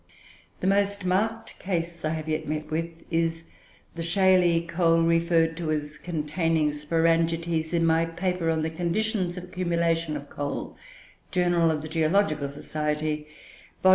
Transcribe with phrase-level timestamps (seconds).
[0.61, 3.43] The most marked case I have yet met with is
[3.93, 9.43] the shaly coal referred to as containing Sporangites in my paper on the conditions of
[9.43, 10.75] accumulation of coal
[11.31, 13.27] ("Journal of the Geological Society,"
[13.83, 13.89] vol.